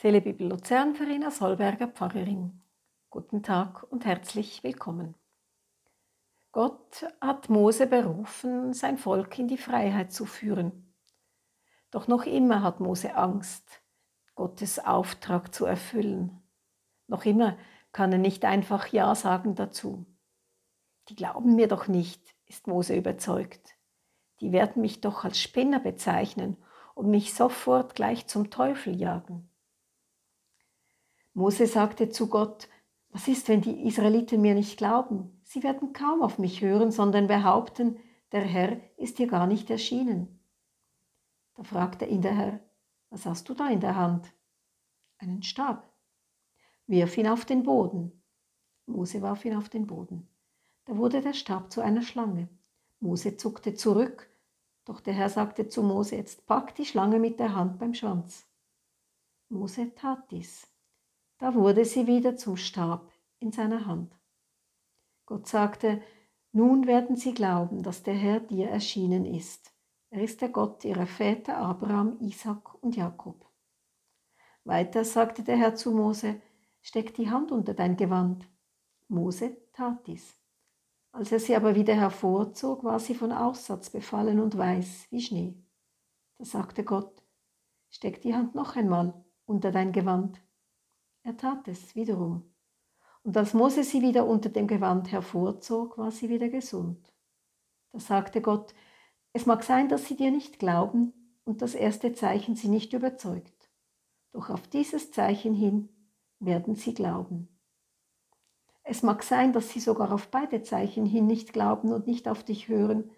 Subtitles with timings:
[0.00, 2.62] Telebibel Luzern, Verena Solberger, Pfarrerin.
[3.10, 5.14] Guten Tag und herzlich willkommen.
[6.52, 10.94] Gott hat Mose berufen, sein Volk in die Freiheit zu führen.
[11.90, 13.82] Doch noch immer hat Mose Angst,
[14.34, 16.40] Gottes Auftrag zu erfüllen.
[17.06, 17.58] Noch immer
[17.92, 20.06] kann er nicht einfach Ja sagen dazu.
[21.10, 23.76] Die glauben mir doch nicht, ist Mose überzeugt.
[24.40, 26.56] Die werden mich doch als Spinner bezeichnen
[26.94, 29.49] und mich sofort gleich zum Teufel jagen.
[31.40, 32.68] Mose sagte zu Gott,
[33.12, 35.40] was ist, wenn die Israeliten mir nicht glauben?
[35.42, 37.98] Sie werden kaum auf mich hören, sondern behaupten,
[38.30, 40.38] der Herr ist dir gar nicht erschienen.
[41.54, 42.60] Da fragte ihn der Herr,
[43.08, 44.30] was hast du da in der Hand?
[45.16, 45.90] Einen Stab.
[46.86, 48.22] Wirf ihn auf den Boden.
[48.84, 50.28] Mose warf ihn auf den Boden.
[50.84, 52.50] Da wurde der Stab zu einer Schlange.
[52.98, 54.28] Mose zuckte zurück,
[54.84, 58.46] doch der Herr sagte zu Mose, jetzt pack die Schlange mit der Hand beim Schwanz.
[59.48, 60.69] Mose tat dies.
[61.40, 64.14] Da wurde sie wieder zum Stab in seiner Hand.
[65.24, 66.02] Gott sagte,
[66.52, 69.72] nun werden sie glauben, dass der Herr dir erschienen ist.
[70.10, 73.48] Er ist der Gott ihrer Väter Abraham, Isaac und Jakob.
[74.64, 76.42] Weiter sagte der Herr zu Mose,
[76.82, 78.46] steck die Hand unter dein Gewand.
[79.08, 80.36] Mose tat dies.
[81.12, 85.54] Als er sie aber wieder hervorzog, war sie von Aussatz befallen und weiß wie Schnee.
[86.36, 87.22] Da sagte Gott,
[87.88, 90.38] steck die Hand noch einmal unter dein Gewand.
[91.22, 92.50] Er tat es wiederum.
[93.22, 97.12] Und als Mose sie wieder unter dem Gewand hervorzog, war sie wieder gesund.
[97.92, 98.74] Da sagte Gott,
[99.32, 101.12] es mag sein, dass sie dir nicht glauben
[101.44, 103.70] und das erste Zeichen sie nicht überzeugt.
[104.32, 105.88] Doch auf dieses Zeichen hin
[106.38, 107.48] werden sie glauben.
[108.82, 112.42] Es mag sein, dass sie sogar auf beide Zeichen hin nicht glauben und nicht auf
[112.42, 113.10] dich hören.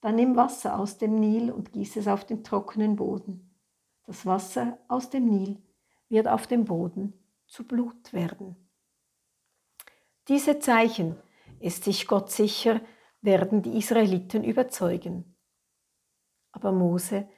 [0.00, 3.54] Dann nimm Wasser aus dem Nil und gieß es auf den trockenen Boden.
[4.06, 5.62] Das Wasser aus dem Nil
[6.08, 7.14] wird auf dem Boden
[7.54, 8.56] zu Blut werden.
[10.26, 11.16] Diese Zeichen,
[11.60, 12.80] ist sich Gott sicher,
[13.20, 15.36] werden die Israeliten überzeugen.
[16.50, 17.28] Aber Mose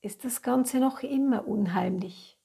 [0.00, 2.36] ist das Ganze noch immer unheimlich.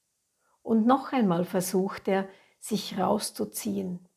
[0.62, 2.28] Und noch einmal versucht er,
[2.60, 4.08] sich rauszuziehen.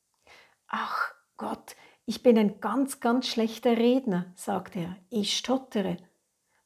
[0.67, 4.97] Ach Gott, ich bin ein ganz, ganz schlechter Redner, sagt er.
[5.09, 5.97] Ich stottere.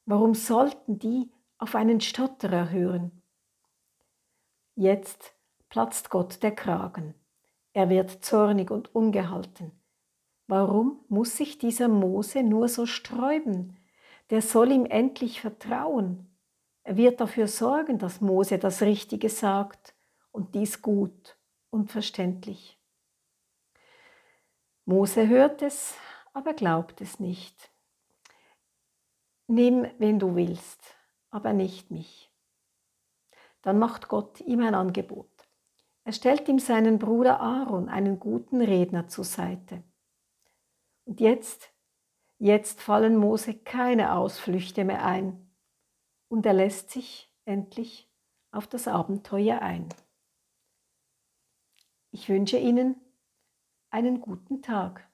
[0.04, 3.22] Warum sollten die auf einen Stotterer hören?
[4.74, 5.37] Jetzt
[5.68, 7.14] platzt Gott der Kragen.
[7.72, 9.72] Er wird zornig und ungehalten.
[10.46, 13.76] Warum muss sich dieser Mose nur so sträuben?
[14.30, 16.26] Der soll ihm endlich vertrauen.
[16.82, 19.94] Er wird dafür sorgen, dass Mose das Richtige sagt
[20.32, 21.36] und dies gut
[21.70, 22.78] und verständlich.
[24.86, 25.94] Mose hört es,
[26.32, 27.70] aber glaubt es nicht.
[29.48, 30.96] Nimm, wen du willst,
[31.30, 32.32] aber nicht mich.
[33.60, 35.37] Dann macht Gott ihm ein Angebot.
[36.08, 39.84] Er stellt ihm seinen Bruder Aaron, einen guten Redner, zur Seite.
[41.04, 41.70] Und jetzt,
[42.38, 45.50] jetzt fallen Mose keine Ausflüchte mehr ein
[46.28, 48.10] und er lässt sich endlich
[48.52, 49.90] auf das Abenteuer ein.
[52.10, 52.96] Ich wünsche Ihnen
[53.90, 55.07] einen guten Tag.